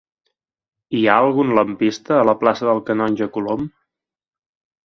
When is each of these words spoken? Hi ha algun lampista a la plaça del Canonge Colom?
Hi 0.99 1.01
ha 1.11 1.17
algun 1.25 1.53
lampista 1.59 2.17
a 2.21 2.25
la 2.31 2.37
plaça 2.41 2.71
del 2.71 2.81
Canonge 2.89 3.31
Colom? 3.37 3.69